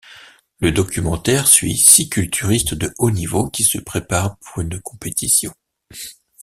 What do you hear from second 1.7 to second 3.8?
six culturistes de haut-niveau qui se